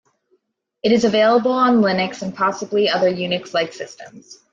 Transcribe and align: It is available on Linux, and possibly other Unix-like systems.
It 0.81 0.91
is 0.91 1.03
available 1.03 1.51
on 1.51 1.81
Linux, 1.81 2.23
and 2.23 2.33
possibly 2.33 2.89
other 2.89 3.07
Unix-like 3.13 3.71
systems. 3.71 4.39